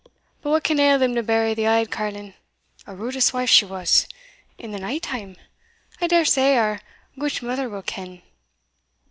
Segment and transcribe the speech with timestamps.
[0.41, 2.33] But what can ail them to bury the auld carlin
[2.87, 4.07] (a rudas wife she was)
[4.57, 5.35] in the night time?
[6.01, 6.81] I dare say our
[7.19, 8.23] gudemither will ken."